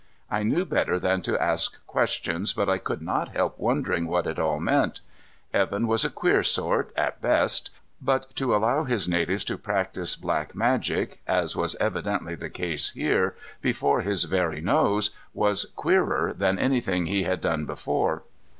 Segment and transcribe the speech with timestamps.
[0.31, 4.39] I knew better than to ask questions, but I could not help wondering what it
[4.39, 5.01] all meant.
[5.53, 7.69] Evan was a queer sort, at best,
[8.01, 13.35] but to allow his natives to practice black magic as was evidently the case here
[13.61, 18.23] before his very nose was queerer than anything he had done before.